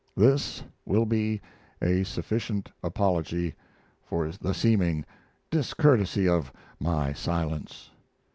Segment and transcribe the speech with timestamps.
[0.17, 1.41] This will be
[1.79, 3.53] a sufficient apology
[4.01, 5.05] for the seeming
[5.51, 7.91] discourtesy of my silence.